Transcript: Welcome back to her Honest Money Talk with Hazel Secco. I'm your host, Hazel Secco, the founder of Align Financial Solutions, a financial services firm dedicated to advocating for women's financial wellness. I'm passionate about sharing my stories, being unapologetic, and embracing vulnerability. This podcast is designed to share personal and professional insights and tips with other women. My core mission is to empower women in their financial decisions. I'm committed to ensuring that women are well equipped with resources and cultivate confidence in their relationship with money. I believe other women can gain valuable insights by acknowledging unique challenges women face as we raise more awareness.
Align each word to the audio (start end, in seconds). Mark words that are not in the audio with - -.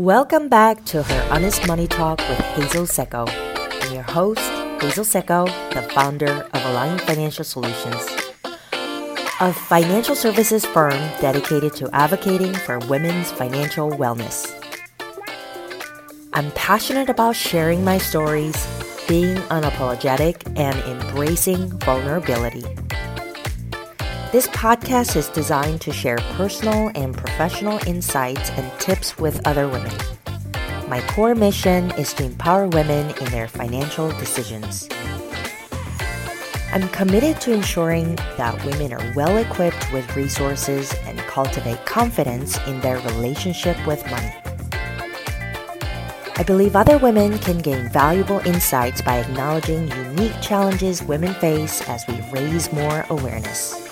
Welcome 0.00 0.48
back 0.48 0.86
to 0.86 1.02
her 1.02 1.28
Honest 1.30 1.66
Money 1.66 1.86
Talk 1.86 2.20
with 2.20 2.38
Hazel 2.38 2.86
Secco. 2.86 3.28
I'm 3.28 3.92
your 3.92 4.02
host, 4.02 4.40
Hazel 4.80 5.04
Secco, 5.04 5.44
the 5.74 5.82
founder 5.92 6.48
of 6.54 6.64
Align 6.64 6.98
Financial 7.00 7.44
Solutions, 7.44 8.08
a 9.40 9.52
financial 9.52 10.14
services 10.14 10.64
firm 10.64 10.98
dedicated 11.20 11.74
to 11.74 11.90
advocating 11.94 12.54
for 12.54 12.78
women's 12.88 13.30
financial 13.30 13.90
wellness. 13.90 14.50
I'm 16.32 16.50
passionate 16.52 17.10
about 17.10 17.36
sharing 17.36 17.84
my 17.84 17.98
stories, 17.98 18.56
being 19.06 19.36
unapologetic, 19.52 20.50
and 20.58 20.78
embracing 20.88 21.78
vulnerability. 21.80 22.64
This 24.32 24.46
podcast 24.46 25.16
is 25.16 25.26
designed 25.26 25.80
to 25.80 25.92
share 25.92 26.18
personal 26.36 26.92
and 26.94 27.16
professional 27.16 27.80
insights 27.88 28.50
and 28.50 28.70
tips 28.78 29.18
with 29.18 29.44
other 29.44 29.66
women. 29.66 29.92
My 30.88 31.04
core 31.08 31.34
mission 31.34 31.90
is 31.98 32.14
to 32.14 32.26
empower 32.26 32.68
women 32.68 33.12
in 33.18 33.24
their 33.32 33.48
financial 33.48 34.08
decisions. 34.20 34.88
I'm 36.72 36.88
committed 36.90 37.40
to 37.40 37.52
ensuring 37.52 38.14
that 38.36 38.64
women 38.64 38.92
are 38.92 39.12
well 39.16 39.36
equipped 39.36 39.92
with 39.92 40.14
resources 40.14 40.94
and 41.06 41.18
cultivate 41.22 41.84
confidence 41.84 42.56
in 42.68 42.80
their 42.82 43.00
relationship 43.00 43.84
with 43.84 44.08
money. 44.12 44.32
I 46.36 46.44
believe 46.46 46.76
other 46.76 46.98
women 46.98 47.36
can 47.40 47.58
gain 47.58 47.88
valuable 47.88 48.38
insights 48.46 49.02
by 49.02 49.16
acknowledging 49.16 49.88
unique 49.88 50.40
challenges 50.40 51.02
women 51.02 51.34
face 51.34 51.82
as 51.88 52.06
we 52.06 52.20
raise 52.30 52.72
more 52.72 53.04
awareness. 53.10 53.89